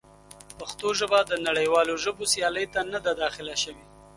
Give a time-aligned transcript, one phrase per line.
[0.59, 3.85] پښتو ژبه د نړیوالو ژبو سیالۍ ته نه ده داخله شوې.